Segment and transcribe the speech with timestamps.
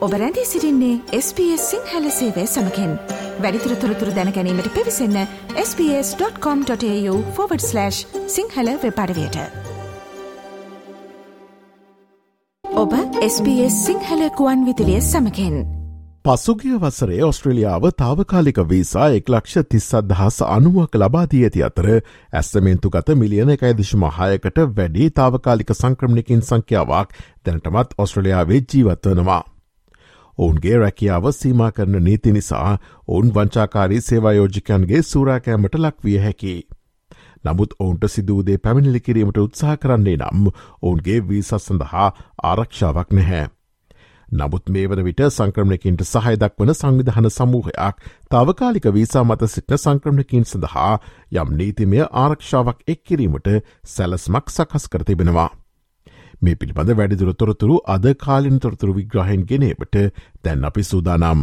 [0.00, 2.92] ඔබ රැඳී සිරින්නේ SBS සිංහල සේවය සමකෙන්.
[3.40, 5.18] වැඩිතුර තොරතුර දැනැනීමට පිවිසන්න
[5.56, 6.76] ps.com.ta/
[8.28, 9.36] සිංහල වෙපඩවයට
[12.64, 15.60] ඔබ SBS සිංහල කුවන් විදිලිය සමකෙන්.
[16.24, 21.92] පසුගිය වසරේ ඔස්ට්‍රලියාව තාවකාලික වීසා එක් ලක්ෂ තිස්සත් දහස් අනුවක ලබාදී ඇති අතර
[22.32, 29.42] ඇස්සමේන්තු ගත මිලියන එකයිදිශ මහායකට වැඩි තාවකාලික සංක්‍රමණකින් සංඛ්‍යාවක් දැනටමත් ඔස්ට්‍රලයාාවේ ජීවත්වනවා.
[30.40, 32.72] ඔවුන්ගේ රැකියාව සීම කරන නීති නිසා
[33.08, 36.54] ඔවුන් වංචාකාරී සේවායෝජිකයන්ගේ සූරාකෑමට ලක්විය හැකි.
[37.44, 40.50] නමුත් ඔවුන්ට සිදුවදේ පැමිණිලි කිරීමට උත්සා කරන්නේ නම්
[40.82, 42.08] ඔවුන්ගේ වීසස් සඳහා
[42.44, 43.46] ආරක්ෂාවක් නැහැ.
[44.32, 50.92] නමුත් මේ වන විට සංක්‍රමණකින්ට සහයදක් වන සංවිධහන සමූහයක් තාවකාලික වීසා මත සිටින සංක්‍රමණකින් සඳහා
[51.34, 53.50] යම් නීතිමය ආරක්ෂාවක් එක් කිරීමට
[53.86, 55.50] සැලස්මක් සකස් කර තිබෙනවා.
[56.42, 59.96] මේ පිළිබඳ වැඩිදුර තොරතුරු අද කාලින් තොරතුරු විග්‍රහෙන් ගෙනීමට
[60.44, 61.42] දැන් අපි සූදානම්.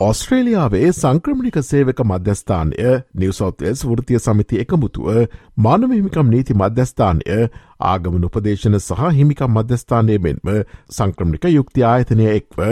[0.00, 5.08] ඔස්ට්‍රේලියාවේ සංක්‍රමණික සේවක මධ්‍යස්ථානය නිවසෝතස් වෘතිය සමිති එකමුතුව
[5.58, 7.40] මානව හිමිකම් නීති මධ්‍යස්ථානය
[7.88, 10.54] ආගම උපදේශන සහ හිමිකම් මධ්‍යස්ථානය මෙන්ම
[10.90, 12.64] සංක්‍රමණික යුක්ති ආයතනය එක්ව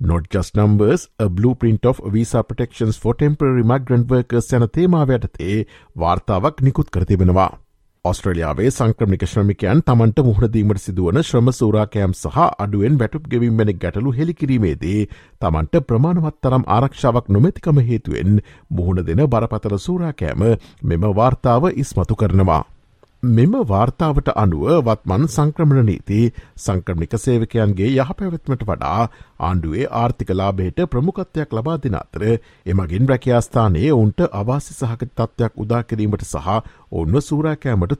[0.00, 5.60] not just numbers, a blueprint of visa protections for temporary migrant workers යන තේමාවයටතේ
[5.96, 7.52] වාර්තාවක් නිකුත් කරතිබෙනවා.
[8.04, 14.98] ඔස්ට්‍රලියාවේ සංක්‍රමික ශ්‍රමිකයන් තමන්ට මුහුණදීමට සිදුවන ශ්‍රම සූරාකෑම් සහ අඩුවෙන් වැටුප් ගෙවින්මෙන ගැටලු හෙළිකිරීමේදී
[15.40, 18.36] තමන්ට ප්‍රමාණවත් තරම් ආරක්ෂාවක් නොමැතිකම හේතුවෙන්
[18.70, 20.44] මුහුණ දෙන බරපතල සූරාකෑම
[20.84, 22.62] මෙම වාර්තාව ඉස්මතු කරනවා.
[23.26, 26.20] මෙම වාර්තාවට අනුව වත්මන් සංක්‍රමණ නීති
[26.58, 29.08] සංක්‍රමික සේවකයන්ගේ යහ පැවැත්මට වඩා
[29.40, 32.26] ආණ්ඩුවේ ආර්ථිකලාබේට ප්‍රමුකත්වයක් ලබා දෙන අතර
[32.66, 36.60] එමගින් රැකයාස්ථානයේ ඔවුන්ට අවාසි සහක තත්ත්වයක් උදාකිරීමට සහ
[36.92, 37.98] ඔන්න සූරාකෑමට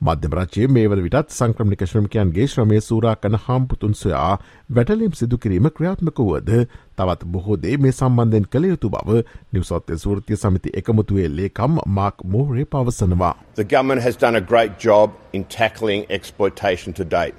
[0.00, 0.02] තුඩුදෙනවා.
[0.02, 4.38] මධ්‍යමරච්චේ මේ වන විටත් සංක්‍රමික ශ්‍රමිකයන්ගේ ශ්‍රමය සූරා කන හාම්පුතුන් සොයා
[4.74, 6.50] වැටලීම් සිදුකිරීම ක්‍රියාත්මක වුවද
[6.96, 13.34] තවත් බොහෝදේ මේ සම්බන්ධෙන් කළ යුතු බව නිවසොත්ය සෘතිය සමිති එකමුතුවේ ලේකම් මාක් මෝරේ පවසනවා.
[13.54, 17.34] The government has done a great job in tackling exploitation to date.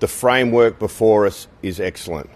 [0.00, 2.30] The framework before us is excellent.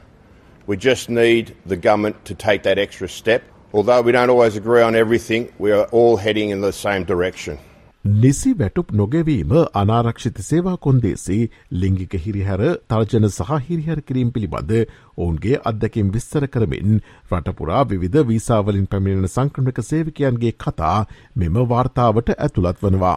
[0.67, 3.43] We just need the government to take that extra step.
[3.73, 7.59] Although we don't always agree on everything, we are all heading in the same direction.
[8.05, 11.37] නිසි වැටුප් නොගෙවීම අනාරක්ෂිත සේවා කොන්දේසි
[11.73, 14.73] ලිංගික හිරිහැර තර්ජන සහ හිරිහැර කිරීම් පිළිබඳ
[15.17, 16.99] ඔවුන්ගේ අත්දැකින් විස්තර කරමින්
[17.31, 23.17] රටපුරා විවිධ වීසාවලින් පැමිණෙන සංක්‍රමක සේවිකයන්ගේ කතා මෙම වාර්තාවට ඇතුළත් වනවා.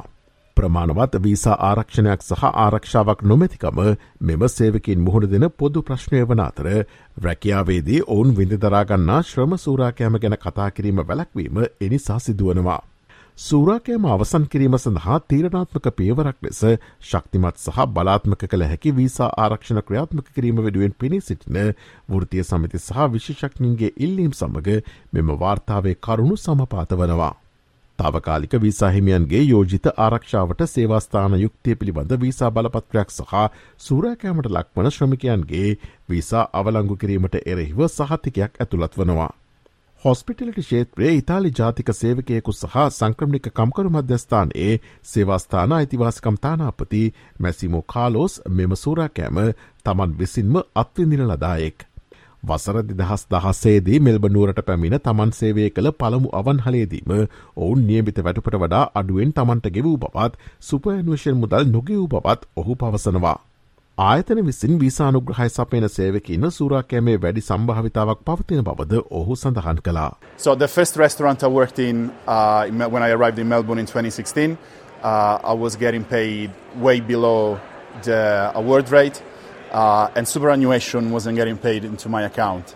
[0.57, 3.85] ප්‍රමාණවත් වීසා ආරක්ෂණයක් සහ ආරක්ෂාවක් නොමැතිකම
[4.21, 6.67] මෙම සේවකින් මුහුණ දෙන පොදු ප්‍රශ්නය වන අතර
[7.19, 12.83] රැකියාවේදී ඔවුන් විඳදරාගන්නා ශ්‍රම සූරාකෑම ගැන කතා කිරීම වැලක්වීම එනිසා සිදුවනවා.
[13.37, 16.61] සූරාකෑම අවසන් කිරීම සඳහා තීරණාත්මක පියවරක් ලෙස
[17.03, 21.59] ශක්තිමත් සහ බලාත්මක කළ හැකි වීසා ආරක්ෂණ ක්‍රියාත්මක කිරීම වෙනුවෙන් පිණි සිටින
[22.09, 24.71] වෘතිය සමිති සහ විශෂක්ඥන්ගේ ඉල්ලීම් සමඟ
[25.13, 27.33] මෙම වාර්තාවේ කරුණු සමපාත වනවා.
[27.99, 33.47] තාවකාලික වීසාහිමියන්ගේ යෝජිත ආරක්ෂාවට සේවාස්ථාන යුක්තිය පිළිබඳ වීසා බලපත්‍රයක් සහ
[33.79, 35.77] සූරාකෑමට ලක්වන ශ්‍රමිකයන්ගේ
[36.09, 39.33] වීසා අවලංගු කිරීමට එරෙහිව සහතිකයක් ඇතුළත් වනවා.
[40.05, 44.73] හොස්පිටලිට ශේත්‍රයේ ඉතාලි ජාතික සේවකයෙකු සහ සංක්‍රමික කම්කරු මධ්‍යස්ථානයේ
[45.03, 47.01] සේවස්ථාන අයිතිවාසිකම් තානාපති
[47.39, 49.39] මැසිමෝ කාලෝස් මෙම සූරාකෑම
[49.85, 51.87] තමන් විසින්ම අත්විඳින ලදායෙක්.
[52.43, 57.17] වසර දෙදහස් දහස්සේදී මෙල්බනුවරට පැමිණ තමන් සේවය කළ පළමු අවන්හලේදීම
[57.57, 63.37] ඔවුන් නියමිත වැටුපට වඩා අඩුවෙන් තමන්ට ගෙවූ බවත් සුපඇනුවේෂන් මුදල් නොගෙවූ බවත් ඔහු පවසනවා.
[63.98, 70.12] ආයතන විසින් වීසානුග්‍රහය සපයන සේවකින්න සූරාකෑමේ වැඩි සම්භාවිතාවක් පවතින බවද ඔහු සඳහන් කලා.
[70.36, 74.58] So the first restaurant I worked in uh, when I arrived in Melbourne in 2016,
[75.02, 76.50] uh, I was getting paid
[76.80, 77.58] way below
[78.02, 79.22] the award rate
[79.72, 82.74] uh, and superannuation wasn't getting paid into my account.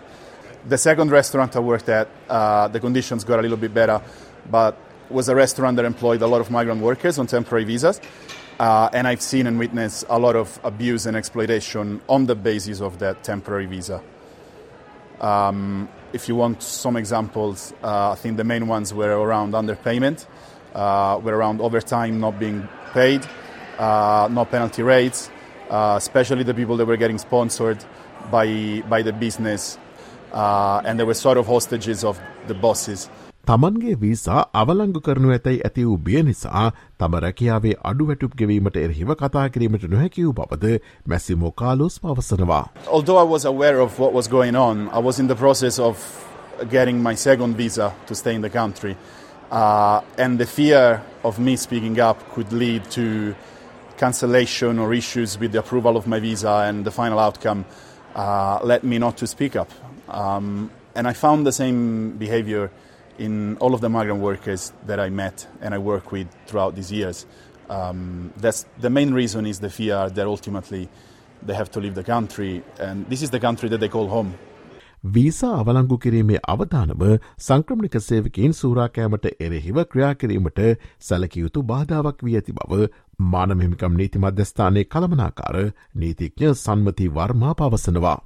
[0.69, 4.01] The second restaurant I worked at, uh, the conditions got a little bit better,
[4.51, 4.77] but
[5.09, 8.01] was a restaurant that employed a lot of migrant workers on temporary visas.
[8.60, 12.82] Uh, and I've seen and witnessed a lot of abuse and exploitation on the basis
[12.82, 14.02] of that temporary visa.
[15.18, 20.26] Um, if you want some examples, uh, I think the main ones were around underpayment,
[20.74, 23.26] uh, were around overtime not being paid,
[23.78, 25.30] uh, no penalty rates,
[25.70, 27.82] uh, especially the people that were getting sponsored
[28.30, 29.78] by, by the business,
[30.32, 33.08] uh, and they were sort of hostages of the bosses.
[33.46, 36.64] තමන්ගේ visa අවලංගු කරනු ඇතැයි ඇති වූ බිය නිසා
[36.98, 40.72] තම රැකියාවේ අඩු වැටුප් ගෙවීමට එරහිව කතා කිරීමට නොහැකි වූ බවද
[41.08, 42.64] මැසිමෝ කාලෝස් පවසනවා.
[42.86, 45.96] Although I was aware of what was going on, I was in the process of
[46.70, 48.96] getting my second visa to stay in the country.
[49.50, 53.34] Uh, and the fear of me speaking up could lead to
[53.96, 57.64] cancellation or issues with the approval of my visa and the final outcome
[58.14, 59.68] uh, led me not to speak up.
[60.08, 62.70] Um, and I found the same behavior
[63.20, 66.90] in all of the migrant workers that I met and I work with throughout these
[66.90, 67.26] years.
[67.70, 70.88] Um, that's the main reason is the fear that ultimately
[71.42, 74.32] they have to leave the country, and this is the country that they call home.
[75.04, 77.04] Visa අවලංගු කිරීමේ අවධානම
[77.38, 80.60] සංක්‍රමණික සේවකින් සූරාකෑමට එරෙහිව ක්‍රියා කිරීමට
[81.00, 82.88] සැලකියයුතු බාධාවක් වී ඇති බව
[83.34, 85.56] මානමහිමිකම් නීති මධ්‍යස්ථානය කළමනාකාර
[85.96, 88.18] නීතිඥ සන්මති වර්මා පවසනවා.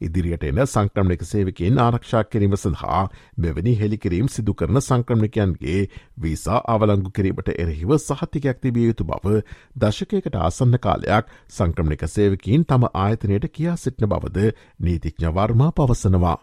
[0.00, 3.02] ඉදිරියට එන සංක්‍රමණක සේවකෙන් ආරක්ෂා කිරීම සඳහා
[3.38, 5.80] මෙවැනි හෙළිකිරීම් සිදු කරන සංක්‍රමණකයන්ගේ
[6.18, 9.42] වීසා අවලංගු කිරීමට එරහිව සහතිකයක් තිබිය යුතු බව
[9.78, 16.38] දශකයකට ආසන්න කාලයක් සංක්‍රමණක සේවකින් තම ආයතනයට කියා සිටින බවද නීතිඥවර්මා පවසනවා.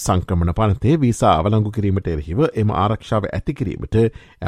[0.00, 3.96] සංක්‍රමණ පනතේ වීසා අවලංගු කිරීමට එරහිව එම ආරක්ෂාව ඇතිකිරීමට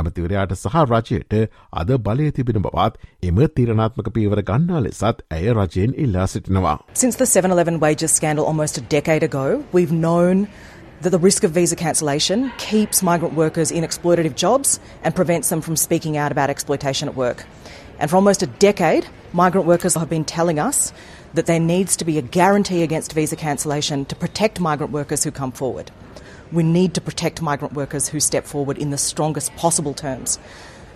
[0.00, 1.38] ඇමතිවරයාට සහ රජයට
[1.82, 2.94] අද බලය තිබෙන බවත්
[3.30, 6.76] එම තීරණාත්මක පීවර ගන්නා ලෙසත් ඇය රජයෙන් ඉල්ලා සිටිනවා.
[6.94, 10.46] Since the 7-Eleven wages scandal almost a decade ago, we've known
[11.02, 15.60] that the risk of visa cancellation keeps migrant workers in exploitative jobs and prevents them
[15.60, 17.44] from speaking out about exploitation at work.
[17.98, 20.92] And for almost a decade, migrant workers have been telling us
[21.34, 25.30] that there needs to be a guarantee against visa cancellation to protect migrant workers who
[25.30, 25.90] come forward.
[26.50, 30.38] We need to protect migrant workers who step forward in the strongest possible terms.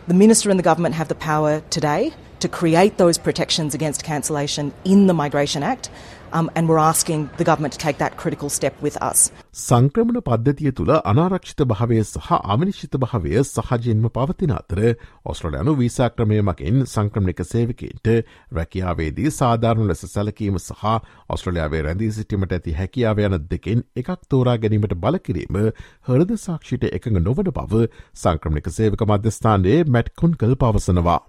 [0.06, 4.72] The Minister and the government have the power today to create those protections against cancellation
[4.84, 5.88] in the Migration Act
[6.32, 9.30] um, and we're asking the government to take that critical step with us.
[9.60, 14.80] සංක්‍රමණ පද්ධතිය තුළ අනාරක්ෂිත භාවය සහ අමනිශ්චිත භාවය සහජයෙන්ම පවතින අතර
[15.24, 18.10] ඔස්ට්‍රලයානු වීසාක්‍රමය මකින් සංක්‍රමණික සේවකෙන්ට
[18.52, 20.84] රැකියාවේදී සාධාරණ ලෙස සැලකීම සහ
[21.28, 25.62] ඔස්ට්‍රලයාාවේ රැඳී සිටීමට ඇති හැකියාව යන දෙකෙන් එකක් තෝරා ගැනීමට බලකිරීම
[26.08, 27.86] හරද සාක්ෂිට එකඟ නොවන බව
[28.16, 31.20] සංක්‍රමණික සේවක මධ්‍යස්ථානයේ මැට්කොන් කල් පවසනවා.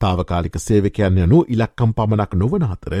[0.00, 2.94] තාවකාලික සේවකයන් යනු ඉලක්කම් පමණක් නොවන අතර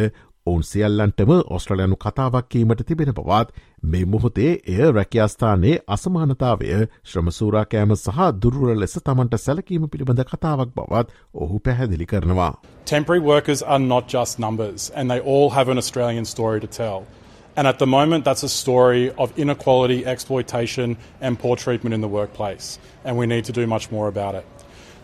[0.46, 3.48] ඔවුන් සියල්ලන්ටම ඔස්ට්‍රලයනු කතාවක් කීමට තිබෙන බවත්
[3.92, 6.68] මේ මුහොතේ එය රැකියස්ථානයේ අසමානතාවය
[7.10, 12.52] ශ්‍රමසූරාකෑම සහ දුරුර ලෙස තමන්ට සැලකීම පිළිබඳ කතාවක් බවත් ඔහු පැහැදිලි කරනවා.
[12.84, 17.06] Temporary workers are not just numbers and they all have an Australian story to tell.
[17.56, 22.08] And at the moment, that's a story of inequality, exploitation, and poor treatment in the
[22.08, 22.78] workplace.
[23.04, 24.55] And we need to do much more about it.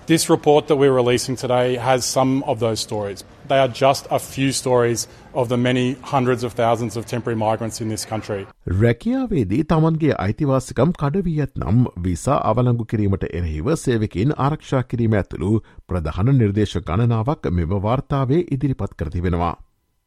[0.04, 3.22] This report that we're releasing today has some of those stories.
[3.48, 7.80] They are just a few stories of the many hundreds of thousands of temporary migrants
[7.80, 8.40] in this country.
[8.80, 15.52] රැකියාවේදී තමන්ගේ අයිතිවාසිකම් කඩවියත් නම් විසා අවලංගු කිරීමට එරහිව සේවකින් ආරක්ෂා කිරීම ඇතුළු
[15.88, 19.54] ප්‍රධාන නිර්දේශ ගණනාවක් මෙම වාර්තාවේ ඉදිරිපත් කරතිවෙනවා.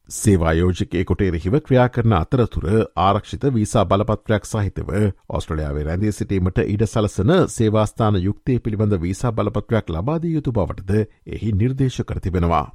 [0.10, 2.66] සේවායෝජකයකොට එරෙහිව ක්‍රියා කරන අතරතුර
[2.98, 4.92] ආරක්ෂිත වීසා බලපත්‍රයක් සහිතව
[5.30, 12.02] ඔස්ට්‍රලයාාවේ රැඳී සිටීමට ඉඩ සලසන සේවාස්ථාන යුක්තය පිළිබඳ වීසා බලපත්‍රයක් ලබාදී යුතු බවටද එහි නිර්දේශ
[12.04, 12.66] කරතිබෙනවා.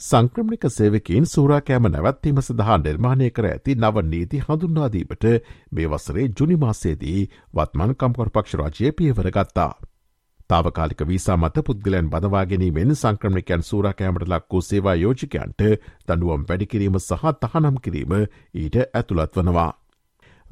[0.00, 5.24] සංක්‍රමික සේවකින් සූරාකෑම නැවැත්වීම සඳහා නිර්මාණය කර ඇති නව නීති හඳුන්වාදීමට
[5.72, 7.20] මේ වසරේ ජුනිමාසේදී
[7.54, 9.72] වත්මන් කම්කොරපක්ෂ රජය පියවර ගත්තා.
[10.50, 15.66] තාවකාලික වීසා මත පුද්ගලයන් බදවාගැනීමෙන් සංක්‍රමිකයන් සූරාකෑමට ලක්වූ සේවා යෝජිකයන්ට
[16.06, 19.70] දඩුවම් වැඩිකිරීම සහ තහනම් කිරීම ඊට ඇතුළත් වනවා.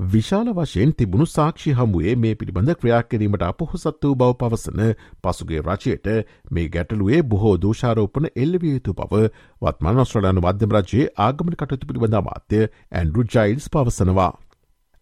[0.06, 4.82] විශාල වශයෙන් තිබුණු සාක්ෂි හමුවේ මේ පිළිබඳ ක්‍රියාකිරීමට අපොහොසත් වූ බව පවසන
[5.20, 6.06] පසුගේ රචයට
[6.50, 9.24] මේ ගැටලුවේ බොහෝ දූෂාරෝපන එල්ලවිය යුතු බව
[9.62, 12.60] වත්මන් ඔස්ට්‍රලයානු මධ්‍යම රජයේ ආගමන කටයුතු පිළිබඳ මාත්‍ය
[12.92, 14.32] ඇන්ඩරු ජයිල්ස් පවසනවා.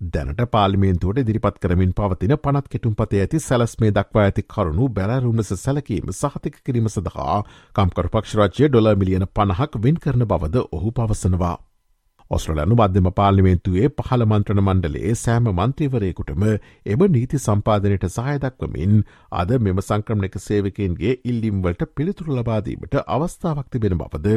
[0.00, 6.60] දැනට පාලිමේන්තුවට දිරිපත් කරමින් පවතින පනත් කෙටුම්පතේ ඇති සැලස්මේ දක්වා ඇති කරුණු බැලරුම්ලෙස සැලකීම සහතික
[6.62, 7.38] කිරීම සඳහා
[7.76, 11.56] කම්කර පක්ෂරාජ්‍ය ඩොල මිලියන පණහක් වෙන් කරන බවද ඔහු පවසනවා.
[12.30, 16.44] ඔස්ට්‍රලයනු මධ්‍යම පාර්ලිමේන්තුවේ පහළ මන්ත්‍රණ මණ්ඩලේ සෑම මන්ත්‍රීවරයකුටම
[16.92, 18.96] එම නීති සම්පාදනයට සහයදක්වමින්
[19.40, 24.32] අද මෙම සංක්‍රමණක සේවකන්ගේ ඉල්ලිම්වලට පිළිතුරු ලබාදීමට අවස්ථාවක් තිබෙන බවද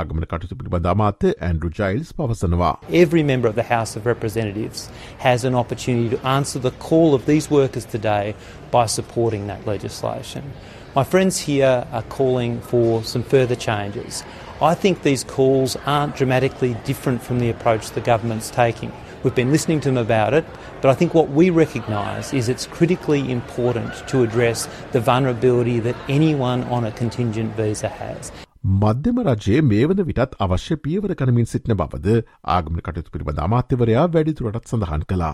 [0.00, 2.76] ආගමන කටයුතු පිළිබඳ අමාත්‍ය ඇන්ඩරු ජයිල්ස් පවසනවා.
[3.02, 4.86] Every member of the House of Representatives
[5.26, 8.36] has an opportunity to answer the call of these workers today
[8.70, 10.48] by supporting that legislation.
[10.94, 14.24] My friends here are calling for some further changes.
[14.62, 18.92] I think these calls aren't dramatically different from the approach the government's taking.
[19.24, 20.44] We've been listening to them about it,
[20.80, 25.96] but I think what we recognise is it's critically important to address the vulnerability that
[26.08, 28.30] anyone on a contingent visa has.
[28.64, 32.12] මධ්‍යම රජයේ මේ වන විටත් අවශ්‍ය පියවර කරමින් සිටින බවද
[32.56, 35.30] ආගමන කටයුතු පිළිබඳ අමාත්‍යවරයා වැඩිතුරටත් සඳහන් කළා.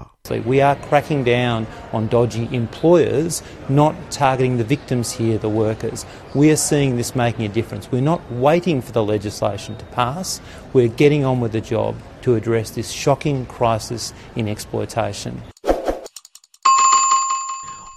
[0.47, 3.43] We are cracking down on dodgy employers,
[3.81, 6.07] not targeting the victims here, the workers.
[6.35, 7.93] We are seeing this making a difference.
[7.93, 10.41] We're not waiting for the legislation to pass.
[10.73, 15.43] We're getting on with the job to address this shocking crisis in exploitation.